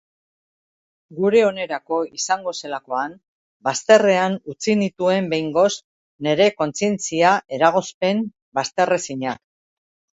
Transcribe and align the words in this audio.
Gure 1.19 1.43
onerako 1.47 1.99
izango 2.21 2.53
zelakoan, 2.63 3.13
bazterrean 3.69 4.39
utzi 4.55 4.77
nituen 4.81 5.31
behingoz 5.37 5.69
nire 6.31 6.51
kontzientzia-eragozpen 6.65 8.29
bazterrezinak. 8.61 9.47